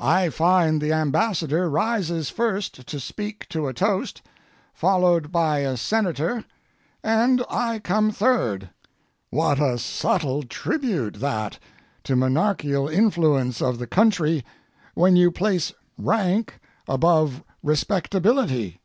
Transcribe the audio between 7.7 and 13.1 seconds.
come third. What a subtle tribute that to monarchial